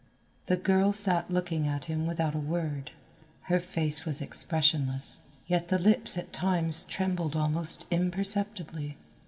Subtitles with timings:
[0.47, 2.89] The girl sat looking at him without a word.
[3.41, 8.97] Her face was expressionless, yet the lips at times trembled almost imperceptibly.